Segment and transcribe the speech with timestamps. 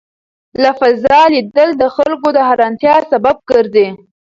[0.61, 3.87] له فضا لیدل د خلکو د حېرانتیا سبب ګرځي.